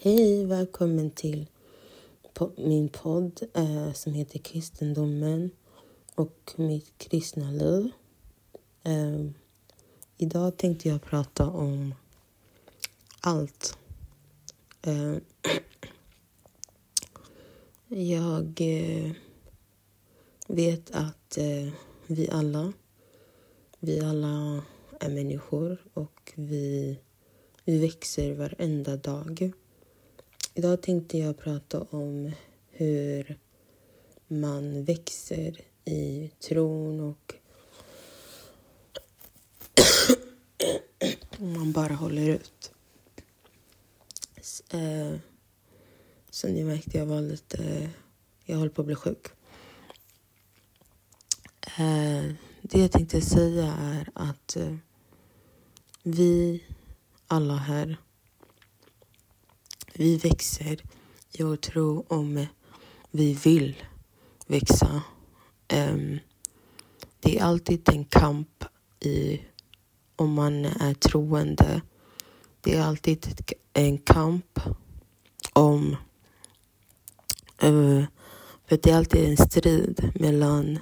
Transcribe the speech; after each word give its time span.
Hej, 0.00 0.44
välkommen 0.44 1.10
till 1.10 1.46
min 2.56 2.88
podd 2.88 3.40
eh, 3.54 3.92
som 3.92 4.12
heter 4.12 4.38
Kristendomen 4.38 5.50
och 6.14 6.52
mitt 6.56 6.98
kristna 6.98 7.50
liv. 7.50 7.90
Eh, 8.82 9.26
idag 10.16 10.56
tänkte 10.56 10.88
jag 10.88 11.02
prata 11.02 11.46
om 11.46 11.94
allt. 13.20 13.78
Ehm, 14.82 15.20
eh, 17.90 18.02
jag 18.10 18.60
vet 20.48 20.90
att 20.90 21.38
eh, 21.38 21.72
vi 22.06 22.28
alla, 22.30 22.72
vi 23.78 24.00
alla 24.00 24.62
är 25.00 25.08
människor 25.08 25.78
och 25.94 26.32
vi, 26.34 26.98
vi 27.64 27.78
växer 27.78 28.34
varenda 28.34 28.96
dag. 28.96 29.52
Idag 30.58 30.82
tänkte 30.82 31.18
jag 31.18 31.38
prata 31.38 31.80
om 31.80 32.32
hur 32.70 33.38
man 34.28 34.84
växer 34.84 35.60
i 35.84 36.30
tron 36.40 37.00
och 37.00 37.34
om 41.38 41.52
man 41.52 41.72
bara 41.72 41.94
håller 41.94 42.28
ut. 42.28 42.72
Så 44.40 44.76
eh, 46.46 46.52
ni 46.52 46.64
märkte 46.64 46.98
jag 46.98 47.06
var 47.06 47.20
lite... 47.20 47.90
Jag 48.44 48.56
håller 48.56 48.70
på 48.70 48.82
att 48.82 48.86
bli 48.86 48.94
sjuk. 48.94 49.26
Eh, 51.78 52.32
det 52.62 52.80
jag 52.80 52.92
tänkte 52.92 53.20
säga 53.20 53.74
är 53.80 54.10
att 54.14 54.56
eh, 54.56 54.76
vi 56.02 56.64
alla 57.26 57.56
här 57.56 57.96
vi 59.98 60.16
växer 60.16 60.82
i 61.32 61.42
vår 61.42 61.56
tro 61.56 62.04
om 62.08 62.36
eh, 62.36 62.46
vi 63.10 63.34
vill 63.34 63.74
växa. 64.46 65.02
Um, 65.74 66.18
det 67.20 67.38
är 67.38 67.44
alltid 67.44 67.88
en 67.88 68.04
kamp 68.04 68.64
i 69.00 69.40
om 70.16 70.32
man 70.32 70.64
är 70.64 70.94
troende. 70.94 71.80
Det 72.60 72.76
är 72.76 72.82
alltid 72.82 73.50
en 73.72 73.98
kamp 73.98 74.60
om... 75.52 75.96
Uh, 77.64 78.04
för 78.68 78.78
det 78.82 78.90
är 78.90 78.96
alltid 78.96 79.24
en 79.24 79.36
strid 79.36 80.12
mellan 80.14 80.78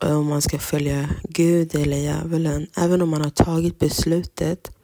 eh, 0.00 0.18
om 0.18 0.26
man 0.26 0.42
ska 0.42 0.58
följa 0.58 1.08
Gud 1.28 1.74
eller 1.74 1.96
djävulen. 1.96 2.66
Även 2.76 3.02
om 3.02 3.08
man 3.08 3.22
har 3.22 3.30
tagit 3.30 3.78
beslutet 3.78 4.76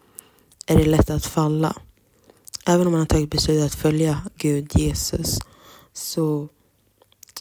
är 0.66 0.76
det 0.76 0.86
lätt 0.86 1.10
att 1.10 1.26
falla. 1.26 1.76
Även 2.68 2.86
om 2.86 2.92
man 2.92 3.00
har 3.00 3.06
tagit 3.06 3.30
beslut 3.30 3.64
att 3.64 3.74
följa 3.74 4.22
Gud, 4.36 4.70
Jesus, 4.74 5.38
så, 5.92 6.48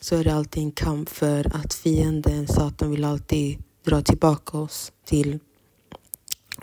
så 0.02 0.16
är 0.16 0.24
det 0.24 0.34
alltid 0.34 0.64
en 0.64 0.72
kamp 0.72 1.10
för 1.10 1.56
att 1.56 1.74
fienden, 1.74 2.48
Satan, 2.48 2.92
vill 2.92 3.04
alltid 3.04 3.64
dra 3.84 4.02
tillbaka 4.02 4.58
oss 4.58 4.92
till 5.06 5.40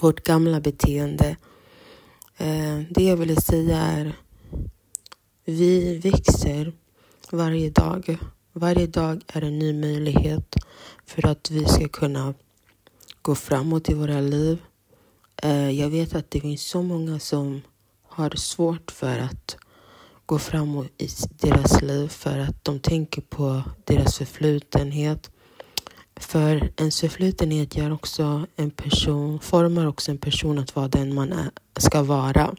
vårt 0.01 0.23
gamla 0.23 0.61
beteende. 0.61 1.37
Eh, 2.37 2.81
det 2.91 3.05
jag 3.05 3.17
ville 3.17 3.41
säga 3.41 3.79
är 3.79 4.17
vi 5.45 5.99
växer 5.99 6.73
varje 7.31 7.71
dag. 7.71 8.19
Varje 8.53 8.87
dag 8.87 9.23
är 9.27 9.43
en 9.43 9.59
ny 9.59 9.73
möjlighet 9.73 10.57
för 11.07 11.27
att 11.27 11.51
vi 11.51 11.65
ska 11.65 11.89
kunna 11.89 12.35
gå 13.23 13.35
framåt 13.35 13.89
i 13.89 13.95
våra 13.95 14.21
liv. 14.21 14.59
Eh, 15.43 15.71
jag 15.71 15.91
vet 15.91 16.15
att 16.15 16.31
det 16.31 16.41
finns 16.41 16.63
så 16.63 16.83
många 16.83 17.19
som 17.19 17.63
har 18.15 18.31
svårt 18.37 18.91
för 18.91 19.19
att 19.19 19.57
gå 20.27 20.39
framåt 20.39 20.87
i 20.99 21.09
deras 21.31 21.83
liv 21.83 22.09
för 22.09 22.39
att 22.39 22.65
de 22.65 22.81
tänker 22.81 23.23
på 23.23 23.63
deras 23.85 24.19
förflutenhet. 24.19 25.31
För 26.17 26.73
ens 26.77 27.01
förflutenhet 27.01 27.77
gör 27.77 27.93
också 27.93 28.47
en 28.57 28.71
person, 28.71 29.41
formar 29.41 29.87
också 29.87 30.11
en 30.11 30.19
person 30.19 30.59
att 30.59 30.77
vara 30.77 30.89
den 30.89 31.15
man 31.15 31.33
är, 31.33 31.51
ska 31.77 32.03
vara 32.03 32.55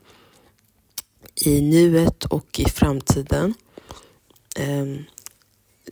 i 1.45 1.61
nuet 1.61 2.25
och 2.25 2.59
i 2.59 2.65
framtiden. 2.65 3.53
Ehm, 4.55 5.03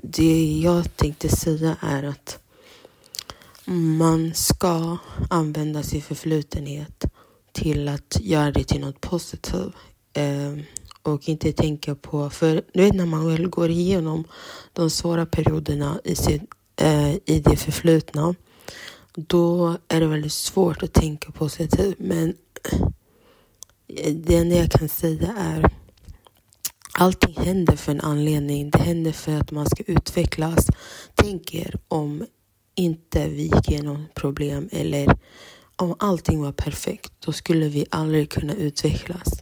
det 0.04 0.60
jag 0.64 0.96
tänkte 0.96 1.30
säga 1.30 1.78
är 1.82 2.04
att 2.04 2.40
man 3.66 4.34
ska 4.34 4.98
använda 5.30 5.84
sin 5.84 6.02
förflutenhet 6.02 7.11
till 7.52 7.88
att 7.88 8.18
göra 8.22 8.52
det 8.52 8.64
till 8.64 8.82
något 8.82 9.02
positivt. 9.02 9.76
Eh, 10.14 10.58
och 11.04 11.30
inte 11.30 11.52
tänka 11.52 11.96
på, 11.96 12.30
för 12.30 12.64
du 12.74 12.82
vet 12.82 12.96
när 12.96 13.06
man 13.06 13.28
väl 13.28 13.48
går 13.48 13.70
igenom 13.70 14.24
de 14.74 14.90
svåra 14.90 15.26
perioderna 15.26 16.02
i, 16.04 16.16
sin, 16.16 16.48
eh, 16.76 17.14
i 17.14 17.42
det 17.46 17.56
förflutna, 17.58 18.36
då 19.16 19.78
är 19.88 20.00
det 20.00 20.08
väldigt 20.08 20.34
svårt 20.34 20.84
att 20.84 20.94
tänka 20.94 21.32
positivt. 21.32 22.00
Men 22.00 22.36
eh, 23.88 24.14
det 24.14 24.36
enda 24.38 24.56
jag 24.56 24.72
kan 24.72 24.90
säga 24.90 25.34
är 25.38 25.74
allting 26.94 27.36
händer 27.38 27.76
för 27.76 27.92
en 27.92 28.02
anledning. 28.02 28.70
Det 28.70 28.80
händer 28.80 29.12
för 29.12 29.32
att 29.32 29.52
man 29.52 29.66
ska 29.66 29.84
utvecklas. 29.84 30.68
Tänk 31.16 31.56
er 31.56 31.76
om 31.88 32.26
inte 32.76 33.28
vi 33.28 33.42
gick 33.44 33.70
igenom 33.70 34.06
problem 34.14 34.70
eller 34.72 35.18
om 35.82 35.96
allting 36.00 36.42
var 36.42 36.52
perfekt, 36.52 37.12
då 37.20 37.32
skulle 37.32 37.68
vi 37.68 37.86
aldrig 37.90 38.30
kunna 38.30 38.54
utvecklas. 38.54 39.42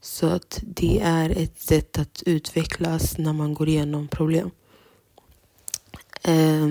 Så 0.00 0.26
att 0.26 0.60
det 0.62 1.00
är 1.00 1.30
ett 1.30 1.60
sätt 1.60 1.98
att 1.98 2.22
utvecklas 2.26 3.18
när 3.18 3.32
man 3.32 3.54
går 3.54 3.68
igenom 3.68 4.08
problem. 4.08 4.50
Eh, 6.22 6.70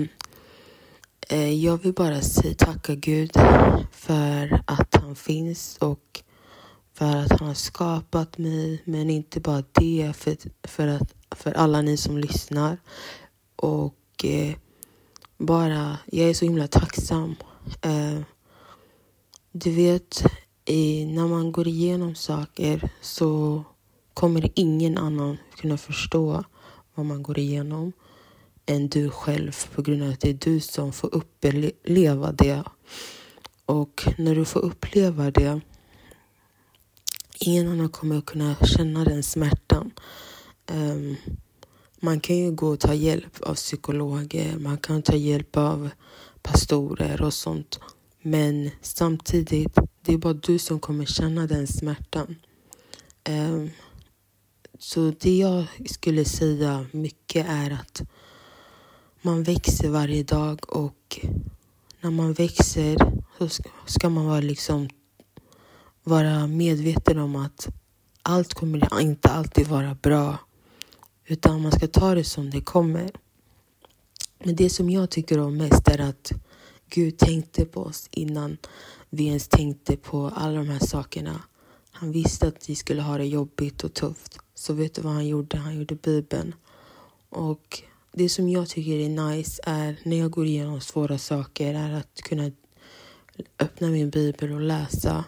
eh, 1.28 1.52
jag 1.64 1.82
vill 1.82 1.92
bara 1.92 2.20
säga 2.20 2.54
tacka 2.54 2.94
Gud 2.94 3.32
för 3.92 4.62
att 4.66 4.94
han 4.94 5.16
finns 5.16 5.76
och 5.80 6.22
för 6.94 7.16
att 7.16 7.30
han 7.40 7.48
har 7.48 7.54
skapat 7.54 8.38
mig. 8.38 8.82
Men 8.84 9.10
inte 9.10 9.40
bara 9.40 9.64
det, 9.72 10.12
för, 10.16 10.36
för, 10.62 10.88
att, 10.88 11.14
för 11.30 11.52
alla 11.52 11.82
ni 11.82 11.96
som 11.96 12.18
lyssnar. 12.18 12.78
Och 13.56 14.24
eh, 14.24 14.54
bara, 15.38 15.98
jag 16.06 16.30
är 16.30 16.34
så 16.34 16.44
himla 16.44 16.66
tacksam. 16.66 17.36
Du 19.54 19.70
vet, 19.70 20.24
när 21.06 21.28
man 21.28 21.52
går 21.52 21.68
igenom 21.68 22.14
saker 22.14 22.90
så 23.00 23.64
kommer 24.14 24.50
ingen 24.54 24.98
annan 24.98 25.36
kunna 25.56 25.78
förstå 25.78 26.44
vad 26.94 27.06
man 27.06 27.22
går 27.22 27.38
igenom 27.38 27.92
än 28.66 28.88
du 28.88 29.10
själv 29.10 29.52
på 29.74 29.82
grund 29.82 30.02
av 30.02 30.10
att 30.10 30.20
det 30.20 30.30
är 30.30 30.34
du 30.34 30.60
som 30.60 30.92
får 30.92 31.14
uppleva 31.14 32.32
det. 32.32 32.64
Och 33.66 34.02
när 34.18 34.34
du 34.34 34.44
får 34.44 34.60
uppleva 34.60 35.30
det, 35.30 35.60
ingen 37.40 37.68
annan 37.68 37.88
kommer 37.88 38.18
att 38.18 38.26
kunna 38.26 38.56
känna 38.56 39.04
den 39.04 39.22
smärtan. 39.22 39.90
Um, 40.72 41.16
man 42.00 42.20
kan 42.20 42.36
ju 42.36 42.50
gå 42.50 42.68
och 42.68 42.80
ta 42.80 42.94
hjälp 42.94 43.40
av 43.40 43.54
psykologer, 43.54 44.58
man 44.58 44.78
kan 44.78 45.02
ta 45.02 45.16
hjälp 45.16 45.56
av 45.56 45.90
pastorer 46.42 47.22
och 47.22 47.34
sånt. 47.34 47.80
Men 48.22 48.70
samtidigt, 48.80 49.78
det 50.02 50.12
är 50.12 50.18
bara 50.18 50.32
du 50.32 50.58
som 50.58 50.80
kommer 50.80 51.04
känna 51.04 51.46
den 51.46 51.66
smärtan. 51.66 52.36
Um, 53.28 53.70
så 54.78 55.12
det 55.20 55.36
jag 55.36 55.64
skulle 55.86 56.24
säga 56.24 56.86
mycket 56.92 57.46
är 57.48 57.70
att 57.70 58.02
man 59.22 59.42
växer 59.42 59.88
varje 59.88 60.22
dag 60.22 60.76
och 60.76 61.26
när 62.00 62.10
man 62.10 62.32
växer 62.32 62.96
så 63.38 63.62
ska 63.86 64.08
man 64.08 64.26
vara, 64.26 64.40
liksom, 64.40 64.88
vara 66.02 66.46
medveten 66.46 67.18
om 67.18 67.36
att 67.36 67.68
allt 68.22 68.54
kommer 68.54 69.00
inte 69.00 69.28
alltid 69.28 69.66
vara 69.66 69.94
bra. 69.94 70.38
Utan 71.26 71.62
man 71.62 71.72
ska 71.72 71.86
ta 71.86 72.14
det 72.14 72.24
som 72.24 72.50
det 72.50 72.60
kommer. 72.60 73.10
Men 74.38 74.56
det 74.56 74.70
som 74.70 74.90
jag 74.90 75.10
tycker 75.10 75.38
om 75.38 75.56
mest 75.56 75.88
är 75.88 76.00
att 76.00 76.32
Gud 76.94 77.18
tänkte 77.18 77.64
på 77.64 77.80
oss 77.80 78.08
innan 78.10 78.56
vi 79.10 79.26
ens 79.26 79.48
tänkte 79.48 79.96
på 79.96 80.32
alla 80.34 80.58
de 80.58 80.68
här 80.68 80.86
sakerna. 80.86 81.42
Han 81.90 82.12
visste 82.12 82.48
att 82.48 82.70
vi 82.70 82.74
skulle 82.74 83.02
ha 83.02 83.18
det 83.18 83.24
jobbigt 83.24 83.84
och 83.84 83.94
tufft. 83.94 84.38
Så 84.54 84.72
vet 84.72 84.94
du 84.94 85.02
vad 85.02 85.12
han 85.12 85.26
gjorde? 85.26 85.56
Han 85.56 85.78
gjorde 85.78 85.94
Bibeln. 85.94 86.54
Och 87.28 87.82
det 88.12 88.28
som 88.28 88.48
jag 88.48 88.68
tycker 88.68 88.92
är 88.92 89.08
nice 89.08 89.62
är 89.66 89.96
när 90.02 90.18
jag 90.18 90.30
går 90.30 90.46
igenom 90.46 90.80
svåra 90.80 91.18
saker 91.18 91.74
är 91.74 91.92
att 91.92 92.22
kunna 92.22 92.50
öppna 93.58 93.88
min 93.88 94.10
bibel 94.10 94.52
och 94.52 94.60
läsa. 94.60 95.24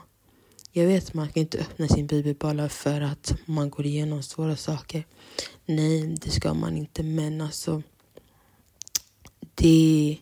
Jag 0.72 0.86
vet 0.86 1.08
att 1.08 1.14
man 1.14 1.28
kan 1.28 1.40
inte 1.40 1.58
öppna 1.58 1.88
sin 1.88 2.06
bibel 2.06 2.34
bara 2.34 2.68
för 2.68 3.00
att 3.00 3.34
man 3.44 3.70
går 3.70 3.86
igenom 3.86 4.22
svåra 4.22 4.56
saker. 4.56 5.06
Nej, 5.66 6.16
det 6.24 6.30
ska 6.30 6.54
man 6.54 6.76
inte. 6.76 7.02
Men 7.02 7.40
alltså, 7.40 7.82
det 9.54 10.18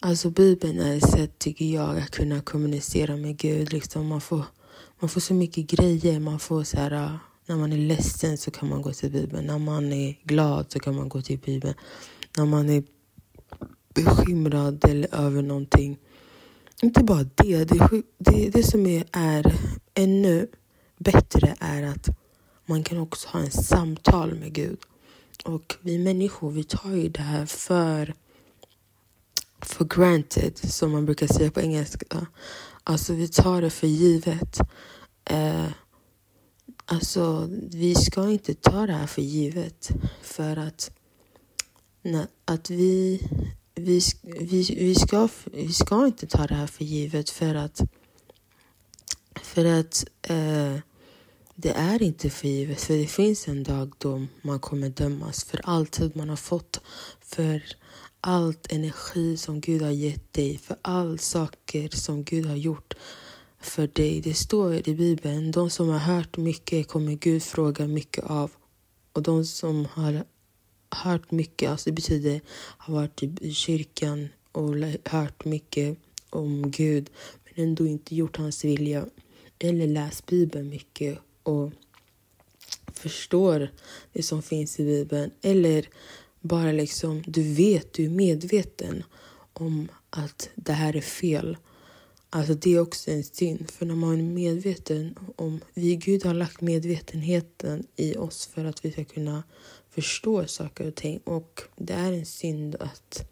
Alltså 0.00 0.30
Bibeln 0.30 0.80
är 0.80 0.96
ett 0.96 1.10
sätt, 1.10 1.38
tycker 1.38 1.64
jag, 1.64 1.98
att 1.98 2.10
kunna 2.10 2.40
kommunicera 2.40 3.16
med 3.16 3.36
Gud. 3.36 3.72
Liksom 3.72 4.06
man, 4.06 4.20
får, 4.20 4.44
man 5.00 5.08
får 5.08 5.20
så 5.20 5.34
mycket 5.34 5.66
grejer. 5.66 6.20
Man 6.20 6.38
får 6.38 6.64
så 6.64 6.76
här, 6.76 6.92
äh, 6.92 7.12
När 7.46 7.56
man 7.56 7.72
är 7.72 7.76
ledsen 7.76 8.38
så 8.38 8.50
kan 8.50 8.68
man 8.68 8.82
gå 8.82 8.92
till 8.92 9.10
Bibeln. 9.12 9.46
När 9.46 9.58
man 9.58 9.92
är 9.92 10.18
glad 10.22 10.72
så 10.72 10.78
kan 10.78 10.96
man 10.96 11.08
gå 11.08 11.22
till 11.22 11.38
Bibeln. 11.38 11.74
När 12.36 12.44
man 12.44 12.70
är 12.70 12.82
bekymrad 13.94 14.84
eller 14.84 15.14
över 15.14 15.42
någonting. 15.42 15.98
Inte 16.82 17.04
bara 17.04 17.26
det. 17.34 17.64
Det, 17.64 18.02
det, 18.18 18.50
det 18.50 18.62
som 18.62 18.86
är, 18.86 19.04
är 19.12 19.54
ännu 19.94 20.46
bättre 20.98 21.56
är 21.60 21.82
att 21.82 22.08
man 22.66 22.84
kan 22.84 22.98
också 22.98 23.28
ha 23.28 23.40
en 23.40 23.50
samtal 23.50 24.34
med 24.34 24.52
Gud. 24.52 24.78
Och 25.44 25.76
vi 25.80 25.98
människor, 25.98 26.50
vi 26.50 26.64
tar 26.64 26.90
ju 26.90 27.08
det 27.08 27.22
här 27.22 27.46
för 27.46 28.14
for 29.60 29.84
granted, 29.84 30.58
som 30.58 30.92
man 30.92 31.04
brukar 31.04 31.26
säga 31.26 31.50
på 31.50 31.60
engelska. 31.60 32.26
Alltså, 32.84 33.14
vi 33.14 33.28
tar 33.28 33.62
det 33.62 33.70
för 33.70 33.86
givet. 33.86 34.58
Eh, 35.24 35.68
alltså, 36.84 37.48
vi 37.70 37.94
ska 37.94 38.30
inte 38.30 38.54
ta 38.54 38.86
det 38.86 38.92
här 38.92 39.06
för 39.06 39.22
givet. 39.22 39.90
För 40.22 40.56
att, 40.56 40.90
na, 42.02 42.26
att 42.44 42.70
vi, 42.70 43.28
vi, 43.74 44.00
vi, 44.22 44.62
vi, 44.78 44.94
ska, 44.94 45.28
vi 45.44 45.72
ska 45.72 46.06
inte 46.06 46.26
ta 46.26 46.46
det 46.46 46.54
här 46.54 46.66
för 46.66 46.84
givet 46.84 47.30
för 47.30 47.54
att, 47.54 47.80
för 49.42 49.64
att 49.64 50.04
eh, 50.22 50.76
det 51.54 51.70
är 51.70 52.02
inte 52.02 52.30
för 52.30 52.48
givet. 52.48 52.80
För 52.80 52.94
det 52.94 53.06
finns 53.06 53.48
en 53.48 53.62
dag 53.62 53.92
då 53.98 54.26
man 54.42 54.60
kommer 54.60 54.88
dömas 54.88 55.44
för 55.44 55.60
all 55.64 55.86
tid 55.86 56.16
man 56.16 56.28
har 56.28 56.36
fått. 56.36 56.80
För 57.20 57.62
allt 58.20 58.72
energi 58.72 59.36
som 59.36 59.60
Gud 59.60 59.82
har 59.82 59.90
gett 59.90 60.32
dig, 60.32 60.58
för 60.58 60.76
all 60.82 61.18
saker 61.18 61.88
som 61.88 62.24
Gud 62.24 62.46
har 62.46 62.56
gjort 62.56 62.94
för 63.60 63.86
dig. 63.86 64.20
Det 64.20 64.34
står 64.34 64.88
i 64.88 64.94
Bibeln, 64.94 65.50
de 65.50 65.70
som 65.70 65.88
har 65.88 65.98
hört 65.98 66.36
mycket 66.36 66.88
kommer 66.88 67.12
Gud 67.12 67.42
fråga 67.42 67.86
mycket 67.86 68.24
av. 68.24 68.50
Och 69.12 69.22
de 69.22 69.44
som 69.44 69.84
har 69.92 70.24
hört 70.90 71.30
mycket, 71.30 71.70
alltså 71.70 71.90
det 71.90 71.94
betyder 71.94 72.40
har 72.54 72.94
varit 72.94 73.16
typ 73.16 73.42
i 73.42 73.54
kyrkan 73.54 74.28
och 74.52 74.74
hört 75.04 75.44
mycket 75.44 75.98
om 76.30 76.70
Gud 76.70 77.10
men 77.44 77.64
ändå 77.64 77.86
inte 77.86 78.14
gjort 78.14 78.36
hans 78.36 78.64
vilja 78.64 79.06
eller 79.58 79.86
läst 79.86 80.26
Bibeln 80.26 80.68
mycket 80.68 81.18
och 81.42 81.72
förstår 82.92 83.70
det 84.12 84.22
som 84.22 84.42
finns 84.42 84.80
i 84.80 84.84
Bibeln 84.84 85.30
eller 85.42 85.88
bara 86.40 86.72
liksom, 86.72 87.22
du 87.26 87.54
vet, 87.54 87.92
du 87.92 88.04
är 88.04 88.10
medveten 88.10 89.04
om 89.52 89.88
att 90.10 90.50
det 90.54 90.72
här 90.72 90.96
är 90.96 91.00
fel. 91.00 91.56
Alltså 92.30 92.54
det 92.54 92.74
är 92.74 92.80
också 92.80 93.10
en 93.10 93.24
synd. 93.24 93.70
För 93.70 93.86
när 93.86 93.94
man 93.94 94.18
är 94.18 94.22
medveten 94.22 95.14
om, 95.36 95.60
vi 95.74 95.96
Gud 95.96 96.24
har 96.24 96.34
lagt 96.34 96.60
medvetenheten 96.60 97.86
i 97.96 98.16
oss 98.16 98.46
för 98.46 98.64
att 98.64 98.84
vi 98.84 98.92
ska 98.92 99.04
kunna 99.04 99.42
förstå 99.90 100.46
saker 100.46 100.88
och 100.88 100.94
ting. 100.94 101.18
Och 101.24 101.62
det 101.76 101.92
är 101.92 102.12
en 102.12 102.26
synd 102.26 102.76
att 102.80 103.28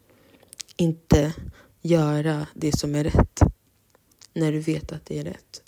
inte 0.77 1.33
göra 1.81 2.47
det 2.53 2.77
som 2.77 2.95
är 2.95 3.03
rätt. 3.03 3.39
När 4.33 4.51
du 4.51 4.59
vet 4.59 4.91
att 4.91 5.05
det 5.05 5.19
är 5.19 5.23
rätt. 5.23 5.63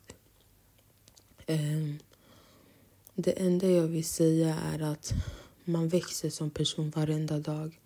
Ehm, 1.48 2.00
det 3.16 3.32
enda 3.32 3.68
jag 3.68 3.88
vill 3.88 4.06
säga 4.06 4.56
är 4.74 4.82
att 4.82 5.14
man 5.70 5.88
växer 5.88 6.30
som 6.30 6.50
person 6.50 6.90
varenda 6.90 7.40
dag. 7.40 7.80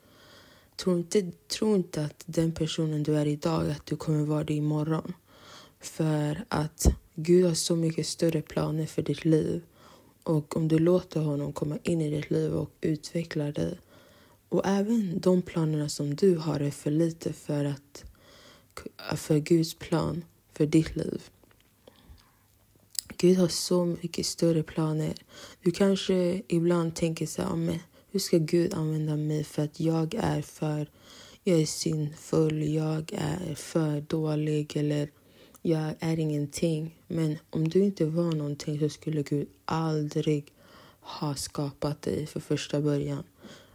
Tro 0.75 0.97
inte, 0.97 1.31
tro 1.31 1.75
inte 1.75 2.05
att 2.05 2.23
den 2.25 2.51
personen 2.51 3.03
du 3.03 3.15
är 3.15 3.25
idag, 3.25 3.71
att 3.71 3.85
du 3.85 3.95
kommer 3.95 4.23
vara 4.23 4.43
det 4.43 4.53
imorgon. 4.53 5.13
För 5.79 6.45
att 6.47 6.85
Gud 7.15 7.45
har 7.45 7.53
så 7.53 7.75
mycket 7.75 8.07
större 8.07 8.41
planer 8.41 8.85
för 8.85 9.01
ditt 9.01 9.25
liv. 9.25 9.61
Och 10.23 10.57
om 10.57 10.67
du 10.67 10.79
låter 10.79 11.21
honom 11.21 11.53
komma 11.53 11.77
in 11.83 12.01
i 12.01 12.09
ditt 12.15 12.31
liv 12.31 12.53
och 12.53 12.69
utveckla 12.81 13.51
dig. 13.51 13.79
Och 14.49 14.61
även 14.65 15.19
de 15.19 15.41
planerna 15.41 15.89
som 15.89 16.15
du 16.15 16.37
har 16.37 16.59
är 16.59 16.71
för 16.71 16.91
lite 16.91 17.33
för, 17.33 17.65
att, 17.65 18.03
för 19.15 19.39
Guds 19.39 19.73
plan 19.73 20.25
för 20.53 20.65
ditt 20.65 20.95
liv. 20.95 21.29
Gud 23.23 23.37
har 23.37 23.47
så 23.47 23.85
mycket 23.85 24.25
större 24.25 24.63
planer. 24.63 25.13
Du 25.61 25.71
kanske 25.71 26.41
ibland 26.47 26.95
tänker 26.95 27.25
så 27.25 27.41
här, 27.41 27.55
men 27.55 27.79
hur 28.11 28.19
ska 28.19 28.37
Gud 28.37 28.73
använda 28.73 29.15
mig 29.15 29.43
för 29.43 29.63
att 29.63 29.79
jag 29.79 30.13
är 30.13 30.41
för, 30.41 30.87
jag 31.43 31.61
är 31.61 31.65
syndfull, 31.65 32.63
jag 32.63 33.13
är 33.13 33.55
för 33.55 34.01
dålig 34.01 34.77
eller 34.77 35.09
jag 35.61 35.93
är 35.99 36.19
ingenting. 36.19 36.99
Men 37.07 37.37
om 37.49 37.67
du 37.69 37.83
inte 37.83 38.05
var 38.05 38.31
någonting 38.31 38.79
så 38.79 38.89
skulle 38.89 39.23
Gud 39.23 39.47
aldrig 39.65 40.53
ha 40.99 41.35
skapat 41.35 42.01
dig 42.01 42.27
för 42.27 42.39
första 42.39 42.81
början. 42.81 43.23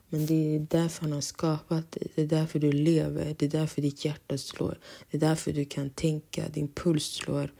Men 0.08 0.26
det 0.26 0.54
är 0.56 0.66
därför 0.70 1.02
han 1.02 1.12
har 1.12 1.20
skapat 1.20 1.92
dig. 1.92 2.08
Det 2.14 2.22
är 2.22 2.26
därför 2.26 2.58
du 2.58 2.72
lever. 2.72 3.36
Det 3.38 3.46
är 3.46 3.50
därför 3.50 3.82
ditt 3.82 4.04
hjärta 4.04 4.38
slår. 4.38 4.78
Det 5.10 5.16
är 5.16 5.20
därför 5.20 5.52
du 5.52 5.64
kan 5.64 5.90
tänka. 5.90 6.48
Din 6.48 6.68
puls 6.68 7.04
slår. 7.04 7.50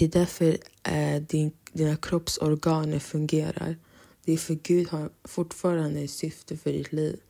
Det 0.00 0.06
är 0.06 0.08
därför 0.08 0.58
eh, 0.82 1.22
din, 1.22 1.52
dina 1.72 1.96
kroppsorganer 1.96 2.98
fungerar. 2.98 3.76
Det 4.24 4.32
är 4.32 4.36
för 4.36 4.54
Gud 4.54 4.88
har 4.88 5.10
fortfarande 5.24 6.00
ett 6.00 6.10
syfte 6.10 6.56
för 6.56 6.72
ditt 6.72 6.92
liv. 6.92 7.20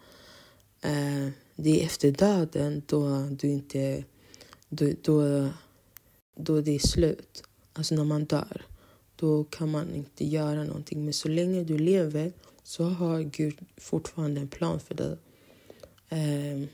Eh, 0.80 1.28
det 1.56 1.80
är 1.80 1.84
efter 1.84 2.10
döden 2.10 2.82
då 2.86 3.28
du 3.30 3.48
inte... 3.48 4.04
Då, 4.68 4.92
då, 5.02 5.48
då 6.36 6.60
det 6.60 6.74
är 6.74 6.78
slut. 6.78 7.42
Alltså 7.72 7.94
när 7.94 8.04
man 8.04 8.24
dör. 8.24 8.62
Då 9.16 9.44
kan 9.44 9.70
man 9.70 9.94
inte 9.94 10.24
göra 10.24 10.64
någonting. 10.64 11.04
Men 11.04 11.12
så 11.12 11.28
länge 11.28 11.64
du 11.64 11.78
lever 11.78 12.32
så 12.62 12.84
har 12.84 13.20
Gud 13.20 13.58
fortfarande 13.76 14.40
en 14.40 14.48
plan 14.48 14.80
för 14.80 14.94
dig. 14.94 15.16
Eh, 16.08 16.68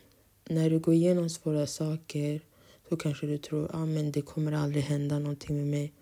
när 0.48 0.70
du 0.70 0.78
går 0.78 0.94
igenom 0.94 1.30
svåra 1.30 1.66
saker 1.66 2.40
så 2.88 2.96
kanske 2.96 3.26
du 3.26 3.38
tror 3.38 3.64
att 3.64 3.74
ah, 3.74 4.10
det 4.12 4.22
kommer 4.22 4.52
aldrig 4.52 4.82
hända 4.82 5.18
någonting 5.18 5.56
med 5.56 5.66
mig. 5.66 5.92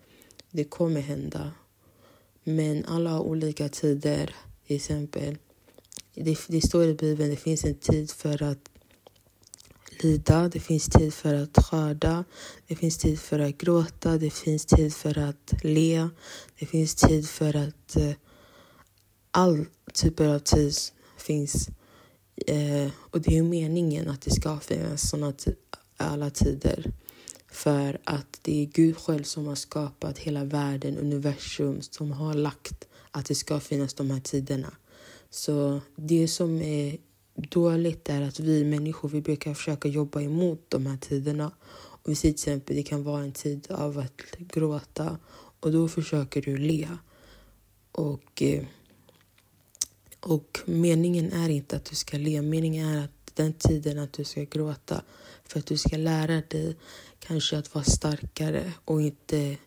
Det 0.51 0.63
kommer 0.63 1.01
hända. 1.01 1.51
Men 2.43 2.85
alla 2.85 3.09
har 3.09 3.19
olika 3.19 3.69
tider. 3.69 4.35
Till 4.67 4.75
exempel, 4.75 5.37
det, 6.13 6.37
det 6.47 6.61
står 6.61 6.85
i 6.85 6.93
Bibeln 6.93 7.29
det 7.29 7.35
finns 7.35 7.65
en 7.65 7.75
tid 7.75 8.11
för 8.11 8.43
att 8.43 8.69
lida, 9.99 10.49
det 10.49 10.59
finns 10.59 10.85
tid 10.85 11.13
för 11.13 11.33
att 11.33 11.57
skörda, 11.57 12.23
det 12.67 12.75
finns 12.75 12.97
tid 12.97 13.19
för 13.19 13.39
att 13.39 13.57
gråta, 13.57 14.17
det 14.17 14.29
finns 14.29 14.65
tid 14.65 14.93
för 14.93 15.17
att 15.17 15.53
le, 15.63 16.09
det 16.59 16.65
finns 16.65 16.95
tid 16.95 17.29
för 17.29 17.55
att... 17.55 17.95
Eh, 17.95 18.11
all 19.31 19.65
typer 19.93 20.27
av 20.27 20.39
tid 20.39 20.73
finns. 21.17 21.69
Eh, 22.47 22.89
och 22.97 23.21
det 23.21 23.37
är 23.37 23.43
meningen 23.43 24.09
att 24.09 24.21
det 24.21 24.31
ska 24.31 24.59
finnas 24.59 25.09
såna 25.09 25.31
typ 25.31 25.64
alla 25.97 26.29
tider. 26.29 26.91
För 27.51 27.99
att 28.03 28.39
det 28.41 28.61
är 28.61 28.65
Gud 28.65 28.97
själv 28.97 29.23
som 29.23 29.47
har 29.47 29.55
skapat 29.55 30.17
hela 30.17 30.43
världen, 30.43 30.97
universum, 30.97 31.81
som 31.81 32.11
har 32.11 32.33
lagt 32.33 32.87
att 33.11 33.25
det 33.25 33.35
ska 33.35 33.59
finnas 33.59 33.93
de 33.93 34.11
här 34.11 34.19
tiderna. 34.19 34.73
Så 35.29 35.81
det 35.95 36.27
som 36.27 36.61
är 36.61 36.97
dåligt 37.35 38.09
är 38.09 38.21
att 38.21 38.39
vi 38.39 38.65
människor 38.65 39.09
vi 39.09 39.21
brukar 39.21 39.53
försöka 39.53 39.87
jobba 39.87 40.21
emot 40.21 40.65
de 40.69 40.85
här 40.85 40.97
tiderna. 40.97 41.51
Och 42.03 42.11
vi 42.11 42.15
säger 42.15 42.33
till 42.33 42.41
exempel 42.41 42.75
det 42.75 42.83
kan 42.83 43.03
vara 43.03 43.23
en 43.23 43.31
tid 43.31 43.71
av 43.71 43.99
att 43.99 44.21
gråta 44.39 45.17
och 45.59 45.71
då 45.71 45.87
försöker 45.87 46.41
du 46.41 46.57
le. 46.57 46.87
Och, 47.91 48.41
eh, 48.41 48.63
och 50.19 50.59
meningen 50.65 51.31
är 51.31 51.49
inte 51.49 51.75
att 51.75 51.85
du 51.85 51.95
ska 51.95 52.17
le, 52.17 52.41
meningen 52.41 52.87
är 52.87 53.03
att 53.03 53.31
den 53.33 53.53
tiden 53.53 53.99
att 53.99 54.13
du 54.13 54.23
ska 54.23 54.43
gråta 54.43 55.01
för 55.47 55.59
att 55.59 55.65
du 55.65 55.77
ska 55.77 55.97
lära 55.97 56.41
dig 56.41 56.75
kanske 57.19 57.57
att 57.57 57.73
vara 57.73 57.85
starkare 57.85 58.71
och 58.85 59.01
inte, 59.01 59.57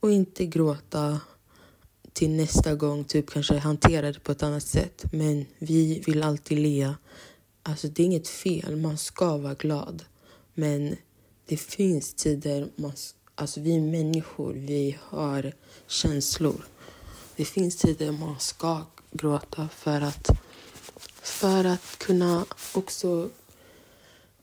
och 0.00 0.12
inte 0.12 0.46
gråta 0.46 1.20
till 2.12 2.30
nästa 2.30 2.74
gång, 2.74 3.04
typ 3.04 3.30
kanske 3.30 3.58
hantera 3.58 4.12
det 4.12 4.20
på 4.20 4.32
ett 4.32 4.42
annat 4.42 4.62
sätt. 4.62 5.04
Men 5.12 5.46
vi 5.58 6.02
vill 6.06 6.22
alltid 6.22 6.58
le. 6.58 6.94
Alltså 7.62 7.88
det 7.88 8.02
är 8.02 8.06
inget 8.06 8.28
fel, 8.28 8.76
man 8.76 8.98
ska 8.98 9.36
vara 9.36 9.54
glad. 9.54 10.04
Men 10.54 10.96
det 11.46 11.56
finns 11.56 12.14
tider, 12.14 12.68
man, 12.76 12.92
alltså 13.34 13.60
vi 13.60 13.80
människor, 13.80 14.52
vi 14.52 14.98
har 15.02 15.52
känslor. 15.86 16.66
Det 17.36 17.44
finns 17.44 17.76
tider 17.76 18.12
man 18.12 18.40
ska 18.40 18.82
gråta 19.10 19.68
för 19.68 20.00
att, 20.00 20.30
för 21.22 21.64
att 21.64 21.98
kunna 21.98 22.46
också 22.74 23.30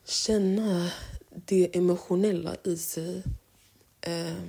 känna 0.05 0.91
det 1.29 1.77
emotionella 1.77 2.55
i 2.63 2.77
sig. 2.77 3.24
Eh, 4.01 4.43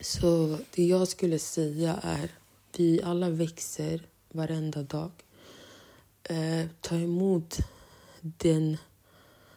så 0.00 0.58
det 0.74 0.84
jag 0.84 1.08
skulle 1.08 1.38
säga 1.38 2.00
är 2.02 2.30
vi 2.76 3.02
alla 3.02 3.30
växer 3.30 4.06
varenda 4.32 4.82
dag. 4.82 5.10
Eh, 6.22 6.66
ta 6.80 6.96
emot 6.96 7.58
den 8.20 8.76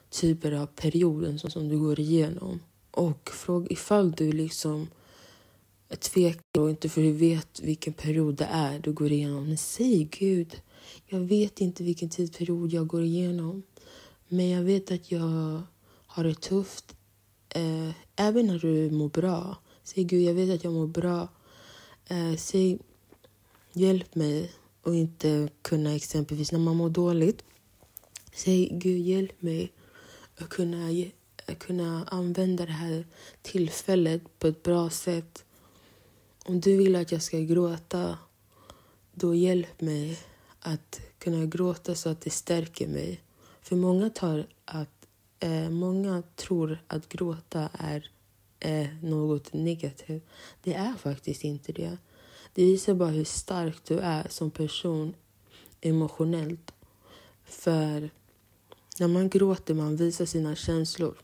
typen 0.10 0.58
av 0.58 0.66
perioden 0.66 1.40
som, 1.40 1.52
som 1.52 1.70
du 1.70 1.80
går 1.80 2.00
igenom. 2.00 2.60
Och 2.92 3.30
fråga 3.30 3.68
ifall 3.70 4.12
du 4.12 4.32
liksom 4.32 4.88
tvekar 6.00 6.62
och 6.62 6.70
inte 6.70 6.90
för 6.90 7.02
du 7.02 7.12
vet 7.12 7.60
vilken 7.60 7.94
period 7.94 8.36
det 8.36 8.48
är 8.52 8.80
du 8.80 8.94
går 8.94 9.12
igenom. 9.12 9.48
Men 9.48 9.58
säg 9.58 10.04
Gud, 10.04 10.62
jag 11.08 11.20
vet 11.20 11.62
inte 11.62 11.84
vilken 11.84 12.10
tidsperiod 12.10 12.74
jag 12.74 12.88
går 12.88 13.04
igenom. 13.04 13.64
Men 14.34 14.50
jag 14.50 14.62
vet 14.62 14.92
att 14.92 15.12
jag 15.12 15.62
har 16.08 16.24
det 16.24 16.42
tufft. 16.42 16.96
Eh, 17.50 17.90
även 18.16 18.48
när 18.48 18.60
du 18.60 18.90
mår 18.90 19.10
bra. 19.10 19.58
Säg 19.84 20.04
Gud, 20.04 20.22
jag 20.22 20.34
vet 20.34 20.56
att 20.56 20.64
jag 20.64 20.74
mår 20.74 20.88
bra. 20.88 21.28
Eh, 22.08 22.36
säg 22.36 22.80
hjälp 23.74 24.16
mig 24.16 24.52
och 24.82 24.96
inte 24.96 25.50
kunna 25.62 25.96
exempelvis 25.96 26.52
när 26.52 26.60
man 26.60 26.76
mår 26.76 26.90
dåligt. 26.90 27.44
Säg 28.34 28.70
Gud, 28.72 29.00
hjälp 29.00 29.42
mig 29.42 29.72
att 30.38 30.50
kunna, 30.50 30.88
att 31.48 31.60
kunna 31.60 32.06
använda 32.08 32.66
det 32.66 32.72
här 32.72 33.06
tillfället 33.42 34.40
på 34.40 34.48
ett 34.48 34.64
bra 34.64 34.90
sätt. 34.90 35.46
Om 36.46 36.60
du 36.60 36.78
vill 36.78 36.96
att 36.96 37.12
jag 37.12 37.22
ska 37.22 37.40
gråta, 37.40 38.18
då 39.14 39.36
hjälp 39.36 39.82
mig 39.82 40.20
att 40.60 41.02
kunna 41.20 41.46
gråta 41.46 41.96
så 41.96 42.10
att 42.10 42.22
det 42.22 42.30
stärker 42.30 42.88
mig. 42.88 43.22
För 43.62 43.76
många, 43.76 44.10
tar 44.10 44.48
att, 44.66 45.08
eh, 45.40 45.70
många 45.70 46.24
tror 46.36 46.78
att 46.88 47.10
gråta 47.10 47.70
är 47.74 48.12
eh, 48.60 48.88
något 49.02 49.54
negativt. 49.54 50.24
Det 50.64 50.74
är 50.74 50.94
faktiskt 50.94 51.44
inte 51.44 51.72
det. 51.72 51.98
Det 52.54 52.66
visar 52.66 52.94
bara 52.94 53.10
hur 53.10 53.24
stark 53.24 53.84
du 53.84 54.00
är 54.00 54.28
som 54.30 54.52
person 54.52 55.14
emotionellt. 55.82 56.72
För 57.44 58.10
när 59.00 59.08
man 59.08 59.30
gråter 59.30 59.74
man 59.74 59.96
visar 59.96 60.26
sina 60.26 60.56
känslor. 60.56 61.18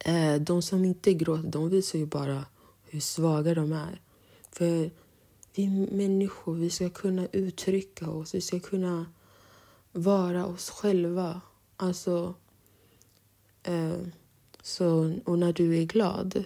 Eh, 0.00 0.34
de 0.34 0.62
som 0.62 0.84
inte 0.84 1.14
gråter 1.14 1.48
de 1.48 1.68
visar 1.68 1.98
ju 1.98 2.06
bara 2.06 2.44
hur 2.84 3.00
svaga 3.00 3.54
de 3.54 3.72
är. 3.72 4.00
För 4.50 4.90
vi 5.54 5.68
människor 5.68 6.54
vi 6.54 6.70
ska 6.70 6.90
kunna 6.90 7.26
uttrycka 7.32 8.10
oss, 8.10 8.34
vi 8.34 8.40
ska 8.40 8.60
kunna 8.60 9.06
vara 9.94 10.46
oss 10.46 10.70
själva. 10.70 11.40
Alltså, 11.76 12.34
eh, 13.62 14.00
så, 14.62 15.14
och 15.24 15.38
när 15.38 15.52
du 15.52 15.78
är 15.78 15.84
glad, 15.84 16.44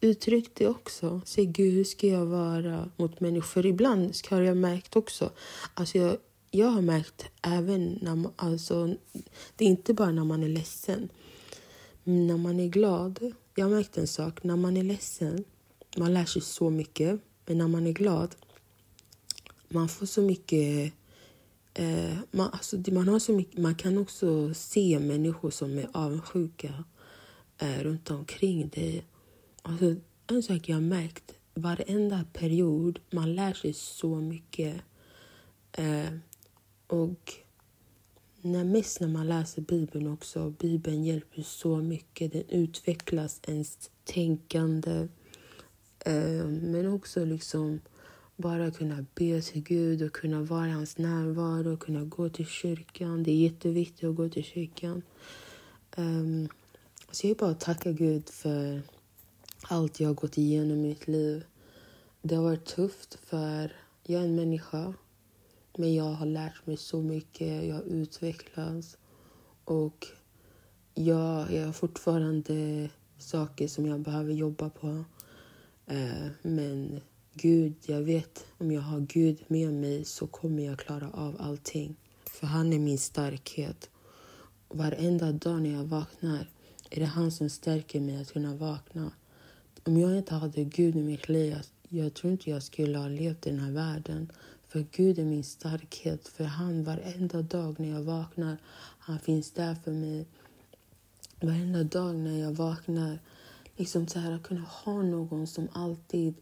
uttryck 0.00 0.50
det 0.54 0.68
också. 0.68 1.20
Säg 1.24 1.46
Gud, 1.46 1.74
hur 1.74 1.84
ska 1.84 2.06
jag 2.06 2.26
vara 2.26 2.90
mot 2.96 3.20
människor? 3.20 3.66
Ibland 3.66 4.16
har 4.30 4.40
jag 4.40 4.56
märkt 4.56 4.96
också, 4.96 5.30
alltså 5.74 5.98
jag, 5.98 6.16
jag 6.50 6.66
har 6.66 6.82
märkt 6.82 7.24
även 7.42 7.98
när 8.02 8.14
man, 8.14 8.32
alltså, 8.36 8.94
det 9.56 9.64
är 9.64 9.68
inte 9.68 9.94
bara 9.94 10.12
när 10.12 10.24
man 10.24 10.42
är 10.42 10.48
ledsen. 10.48 11.08
Men 12.04 12.26
när 12.26 12.36
man 12.36 12.60
är 12.60 12.68
glad, 12.68 13.32
jag 13.54 13.64
har 13.64 13.70
märkt 13.70 13.98
en 13.98 14.06
sak, 14.06 14.42
när 14.42 14.56
man 14.56 14.76
är 14.76 14.82
ledsen, 14.82 15.44
man 15.96 16.14
lär 16.14 16.24
sig 16.24 16.42
så 16.42 16.70
mycket. 16.70 17.20
Men 17.46 17.58
när 17.58 17.68
man 17.68 17.86
är 17.86 17.92
glad, 17.92 18.34
man 19.68 19.88
får 19.88 20.06
så 20.06 20.22
mycket 20.22 20.92
Eh, 21.74 22.18
man, 22.30 22.50
alltså, 22.52 22.76
man, 22.92 23.08
har 23.08 23.18
så 23.18 23.32
mycket, 23.32 23.58
man 23.58 23.74
kan 23.74 23.98
också 23.98 24.54
se 24.54 24.98
människor 24.98 25.50
som 25.50 25.78
är 25.78 25.88
avundsjuka 25.92 26.84
eh, 27.58 27.78
runt 27.82 28.10
omkring 28.10 28.68
dig. 28.68 29.04
Alltså, 29.62 29.94
en 30.26 30.42
sak 30.42 30.68
jag 30.68 30.76
har 30.76 30.80
märkt, 30.80 31.34
varenda 31.54 32.24
period, 32.32 32.98
man 33.10 33.34
lär 33.34 33.52
sig 33.52 33.72
så 33.72 34.14
mycket. 34.14 34.80
Eh, 35.72 36.10
och 36.86 37.34
när, 38.40 38.64
mest 38.64 39.00
när 39.00 39.08
man 39.08 39.28
läser 39.28 39.62
Bibeln 39.62 40.06
också, 40.06 40.50
Bibeln 40.50 41.04
hjälper 41.04 41.42
så 41.42 41.76
mycket. 41.76 42.32
Den 42.32 42.48
utvecklas 42.48 43.40
ens 43.46 43.90
tänkande. 44.04 45.08
Eh, 45.98 46.46
men 46.46 46.86
också 46.86 47.24
liksom 47.24 47.80
bara 48.40 48.70
kunna 48.70 49.04
be 49.14 49.42
till 49.42 49.62
Gud 49.62 50.02
och 50.02 50.12
kunna 50.12 50.42
vara 50.42 50.68
i 50.68 50.70
hans 50.70 50.98
närvaro 50.98 51.72
och 51.72 51.80
kunna 51.80 52.04
gå 52.04 52.28
till 52.28 52.46
kyrkan. 52.46 53.22
Det 53.22 53.30
är 53.30 53.36
jätteviktigt 53.36 54.04
att 54.04 54.16
gå 54.16 54.28
till 54.28 54.44
kyrkan. 54.44 55.02
Um, 55.96 56.48
så 57.10 57.26
jag 57.26 57.36
bara 57.36 57.54
tacka 57.54 57.92
Gud 57.92 58.28
för 58.28 58.82
allt 59.62 60.00
jag 60.00 60.08
har 60.08 60.14
gått 60.14 60.38
igenom 60.38 60.78
i 60.78 60.88
mitt 60.88 61.08
liv. 61.08 61.44
Det 62.22 62.34
har 62.34 62.42
varit 62.42 62.64
tufft 62.64 63.18
för 63.22 63.72
jag 64.02 64.20
är 64.20 64.24
en 64.24 64.34
människa. 64.34 64.94
Men 65.76 65.94
jag 65.94 66.12
har 66.12 66.26
lärt 66.26 66.66
mig 66.66 66.76
så 66.76 67.02
mycket, 67.02 67.64
jag 67.64 67.74
har 67.74 67.82
utvecklats. 67.82 68.96
Och 69.64 70.06
jag, 70.94 71.52
jag 71.52 71.66
har 71.66 71.72
fortfarande 71.72 72.88
saker 73.18 73.68
som 73.68 73.86
jag 73.86 74.00
behöver 74.00 74.32
jobba 74.32 74.70
på. 74.70 75.04
Uh, 75.92 76.28
men 76.42 77.00
Gud, 77.42 77.74
jag 77.86 78.02
vet 78.02 78.46
om 78.58 78.72
jag 78.72 78.80
har 78.80 79.00
Gud 79.00 79.44
med 79.46 79.74
mig 79.74 80.04
så 80.04 80.26
kommer 80.26 80.62
jag 80.62 80.78
klara 80.78 81.10
av 81.10 81.36
allting. 81.38 81.96
För 82.26 82.46
han 82.46 82.72
är 82.72 82.78
min 82.78 82.98
starkhet. 82.98 83.90
Varenda 84.68 85.32
dag 85.32 85.62
när 85.62 85.70
jag 85.70 85.84
vaknar 85.84 86.50
är 86.90 87.00
det 87.00 87.06
han 87.06 87.30
som 87.32 87.50
stärker 87.50 88.00
mig 88.00 88.20
att 88.20 88.32
kunna 88.32 88.54
vakna. 88.54 89.12
Om 89.84 89.96
jag 89.96 90.18
inte 90.18 90.34
hade 90.34 90.64
Gud 90.64 90.96
i 90.96 91.02
mitt 91.02 91.28
liv, 91.28 91.56
jag 91.88 92.14
tror 92.14 92.32
inte 92.32 92.50
jag 92.50 92.62
skulle 92.62 92.98
ha 92.98 93.08
levt 93.08 93.46
i 93.46 93.50
den 93.50 93.60
här 93.60 93.72
världen. 93.72 94.32
För 94.68 94.86
Gud 94.92 95.18
är 95.18 95.24
min 95.24 95.44
starkhet. 95.44 96.28
För 96.28 96.44
han 96.44 96.84
varenda 96.84 97.42
dag 97.42 97.80
när 97.80 97.90
jag 97.90 98.02
vaknar, 98.02 98.56
han 98.98 99.18
finns 99.18 99.50
där 99.50 99.74
för 99.74 99.92
mig. 99.92 100.26
Varenda 101.40 101.84
dag 101.84 102.14
när 102.14 102.40
jag 102.40 102.52
vaknar, 102.52 103.18
liksom 103.76 104.08
så 104.08 104.18
här 104.18 104.32
att 104.32 104.42
kunna 104.42 104.60
ha 104.60 105.02
någon 105.02 105.46
som 105.46 105.68
alltid 105.72 106.34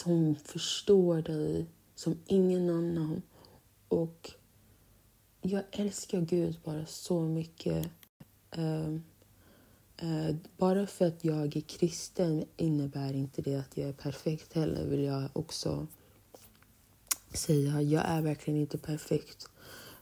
som 0.00 0.36
förstår 0.44 1.22
dig 1.22 1.66
som 1.94 2.18
ingen 2.26 2.70
annan. 2.70 3.22
Och 3.88 4.30
jag 5.42 5.62
älskar 5.70 6.20
Gud 6.20 6.58
bara 6.64 6.86
så 6.86 7.20
mycket. 7.20 7.86
Uh, 8.58 8.96
uh, 10.02 10.36
bara 10.56 10.86
för 10.86 11.06
att 11.06 11.24
jag 11.24 11.56
är 11.56 11.60
kristen 11.60 12.44
innebär 12.56 13.14
inte 13.14 13.42
det 13.42 13.56
att 13.56 13.76
jag 13.76 13.88
är 13.88 13.92
perfekt 13.92 14.52
heller, 14.52 14.86
vill 14.86 15.02
jag 15.02 15.28
också 15.32 15.86
säga. 17.34 17.82
Jag 17.82 18.04
är 18.06 18.22
verkligen 18.22 18.60
inte 18.60 18.78
perfekt. 18.78 19.46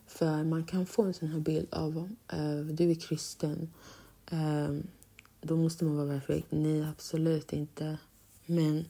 För 0.06 0.44
man 0.44 0.64
kan 0.64 0.86
få 0.86 1.02
en 1.02 1.14
sån 1.14 1.28
här 1.28 1.40
bild 1.40 1.74
av 1.74 1.96
uh, 2.32 2.60
du 2.60 2.90
är 2.90 2.94
kristen. 2.94 3.72
Ehm, 4.30 4.86
då 5.40 5.56
måste 5.56 5.84
man 5.84 5.96
vara 5.96 6.20
perfekt. 6.20 6.46
Nej, 6.50 6.84
absolut 6.84 7.52
inte. 7.52 7.98
Men 8.46 8.84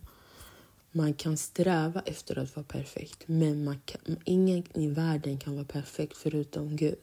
man 0.92 1.14
kan 1.14 1.36
sträva 1.36 2.02
efter 2.06 2.38
att 2.38 2.56
vara 2.56 2.66
perfekt, 2.66 3.22
men 3.26 3.64
man 3.64 3.80
kan, 3.84 4.16
ingen 4.24 4.64
i 4.74 4.88
världen 4.88 5.38
kan 5.38 5.54
vara 5.54 5.64
perfekt 5.64 6.16
förutom 6.16 6.76
Gud. 6.76 6.98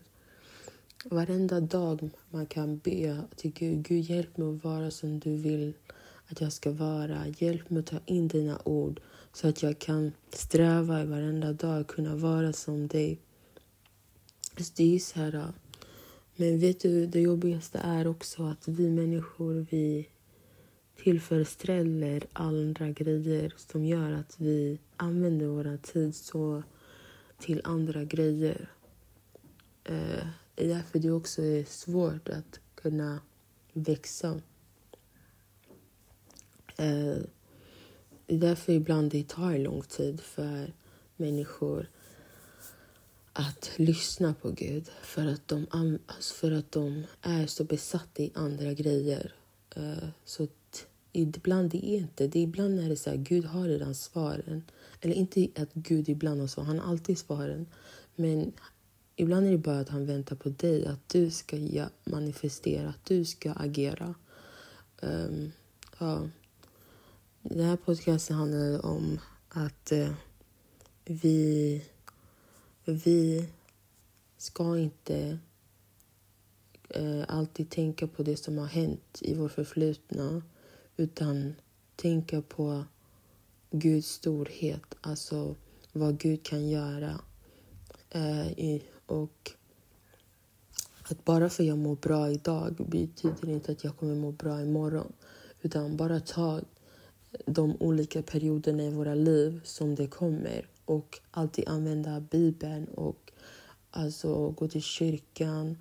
Varenda 1.05 1.59
dag 1.59 2.09
man 2.29 2.45
kan 2.45 2.77
be 2.77 3.21
till 3.35 3.51
Gud, 3.51 3.83
Gud 3.83 4.03
hjälp 4.03 4.37
mig 4.37 4.55
att 4.55 4.63
vara 4.63 4.91
som 4.91 5.19
du 5.19 5.35
vill 5.35 5.73
att 6.27 6.41
jag 6.41 6.53
ska 6.53 6.71
vara. 6.71 7.27
Hjälp 7.37 7.69
mig 7.69 7.79
att 7.79 7.85
ta 7.85 7.99
in 8.05 8.27
dina 8.27 8.61
ord 8.63 9.01
så 9.33 9.47
att 9.47 9.63
jag 9.63 9.79
kan 9.79 10.11
sträva 10.29 11.01
i 11.01 11.05
varenda 11.05 11.53
dag, 11.53 11.87
kunna 11.87 12.15
vara 12.15 12.53
som 12.53 12.87
dig. 12.87 13.19
det 14.75 14.95
är 14.95 14.99
så 14.99 15.19
här, 15.19 15.53
men 16.35 16.59
vet 16.59 16.79
du, 16.79 17.05
det 17.05 17.19
jobbigaste 17.19 17.79
är 17.83 18.07
också 18.07 18.43
att 18.43 18.67
vi 18.67 18.89
människor, 18.89 19.67
vi 19.69 20.07
tillfredsställer 20.95 22.23
andra 22.33 22.89
grejer 22.89 23.53
som 23.57 23.85
gör 23.85 24.11
att 24.11 24.35
vi 24.39 24.79
använder 24.97 25.45
vår 25.45 25.77
tid 25.77 26.15
så 26.15 26.63
till 27.39 27.61
andra 27.63 28.03
grejer. 28.03 28.69
Eh, 29.83 30.27
det 30.55 30.65
är 30.65 30.67
därför 30.67 30.99
det 30.99 31.11
också 31.11 31.41
är 31.41 31.63
svårt 31.63 32.29
att 32.29 32.59
kunna 32.75 33.19
växa. 33.73 34.41
Eh, 36.77 37.17
det 38.25 38.35
är 38.35 38.39
därför 38.39 38.73
ibland 38.73 39.11
det 39.11 39.27
tar 39.27 39.57
lång 39.57 39.81
tid 39.81 40.21
för 40.21 40.73
människor 41.15 41.89
att 43.33 43.71
lyssna 43.75 44.33
på 44.33 44.51
Gud 44.51 44.89
för 45.01 45.25
att 45.25 45.47
de, 45.47 45.97
för 46.21 46.51
att 46.51 46.71
de 46.71 47.03
är 47.21 47.47
så 47.47 47.63
besatta 47.63 48.23
i 48.23 48.31
andra 48.35 48.73
grejer. 48.73 49.33
Eh, 49.75 50.07
så 50.25 50.47
ibland 51.15 51.75
är 51.75 51.97
inte 51.97 52.27
det. 52.27 52.39
Ibland 52.39 52.79
är 52.79 52.89
det 52.89 52.95
så 52.95 53.09
här, 53.09 53.17
Gud 53.17 53.45
har 53.45 53.67
redan 53.67 53.95
svaren. 53.95 54.63
Eller 55.01 55.13
inte 55.13 55.47
att 55.55 55.73
Gud 55.73 56.09
ibland 56.09 56.39
har 56.39 56.47
svaren, 56.47 56.67
han 56.67 56.79
har 56.79 56.91
alltid 56.91 57.17
svaren. 57.17 57.65
Men 58.15 58.51
ibland 59.15 59.47
är 59.47 59.51
det 59.51 59.57
bara 59.57 59.79
att 59.79 59.89
han 59.89 60.05
väntar 60.05 60.35
på 60.35 60.49
dig, 60.49 60.85
att 60.85 61.09
du 61.09 61.31
ska 61.31 61.87
manifestera, 62.03 62.89
att 62.89 63.05
du 63.05 63.25
ska 63.25 63.51
agera. 63.51 64.15
Um, 65.01 65.51
ja. 65.99 66.29
Den 67.41 67.65
här 67.65 67.77
podcasten 67.77 68.35
handlar 68.35 68.85
om 68.85 69.19
att 69.49 69.91
uh, 69.91 70.11
vi, 71.05 71.81
vi 72.85 73.49
ska 74.37 74.77
inte 74.77 75.39
uh, 76.97 77.23
alltid 77.27 77.69
tänka 77.69 78.07
på 78.07 78.23
det 78.23 78.37
som 78.37 78.57
har 78.57 78.65
hänt 78.65 79.19
i 79.21 79.33
vår 79.33 79.49
förflutna 79.49 80.41
utan 80.97 81.55
tänka 81.95 82.41
på 82.41 82.83
Guds 83.71 84.07
storhet, 84.07 84.95
alltså 85.01 85.55
vad 85.93 86.17
Gud 86.17 86.43
kan 86.43 86.69
göra. 86.69 87.19
Eh, 88.09 88.81
och 89.05 89.51
att 91.09 91.25
bara 91.25 91.49
för 91.49 91.63
att 91.63 91.67
jag 91.67 91.77
mår 91.77 91.95
bra 91.95 92.31
idag 92.31 92.75
betyder 92.89 93.49
inte 93.49 93.71
att 93.71 93.83
jag 93.83 93.97
kommer 93.97 94.15
må 94.15 94.31
bra 94.31 94.61
imorgon. 94.61 95.13
Utan 95.61 95.97
bara 95.97 96.19
ta 96.19 96.61
de 97.45 97.77
olika 97.79 98.21
perioderna 98.21 98.83
i 98.83 98.89
våra 98.89 99.15
liv 99.15 99.61
som 99.63 99.95
det 99.95 100.07
kommer 100.07 100.67
och 100.85 101.19
alltid 101.31 101.67
använda 101.67 102.19
Bibeln 102.19 102.85
och 102.85 103.31
alltså 103.91 104.49
gå 104.49 104.67
till 104.67 104.81
kyrkan 104.81 105.77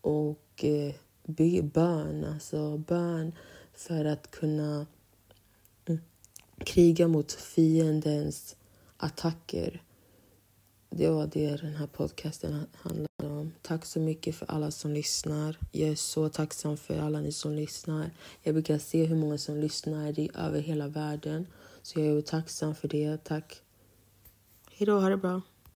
och 0.00 0.64
eh, 0.64 0.94
be 1.24 1.62
bön, 1.62 2.24
alltså 2.24 2.78
bön 2.78 3.32
för 3.80 4.04
att 4.04 4.30
kunna 4.30 4.86
mm, 5.86 6.00
kriga 6.58 7.08
mot 7.08 7.32
fiendens 7.32 8.56
attacker. 8.96 9.82
Det 10.90 11.08
var 11.08 11.26
det 11.26 11.56
den 11.56 11.74
här 11.74 11.86
podcasten 11.86 12.66
handlade 12.74 13.40
om. 13.40 13.52
Tack 13.62 13.84
så 13.84 14.00
mycket 14.00 14.34
för 14.34 14.46
alla 14.46 14.70
som 14.70 14.90
lyssnar. 14.90 15.58
Jag 15.72 15.88
är 15.88 15.94
så 15.94 16.28
tacksam 16.28 16.76
för 16.76 16.98
alla 16.98 17.20
ni 17.20 17.32
som 17.32 17.52
lyssnar. 17.52 18.10
Jag 18.42 18.54
brukar 18.54 18.78
se 18.78 19.04
hur 19.04 19.16
många 19.16 19.38
som 19.38 19.56
lyssnar 19.56 20.12
det 20.12 20.30
över 20.34 20.60
hela 20.60 20.88
världen. 20.88 21.46
Så 21.82 22.00
jag 22.00 22.18
är 22.18 22.22
tacksam 22.22 22.74
för 22.74 22.88
det. 22.88 23.24
Tack. 23.24 23.62
Hej 24.70 24.86
då, 24.86 25.00
ha 25.00 25.08
det 25.08 25.16
bra. 25.16 25.42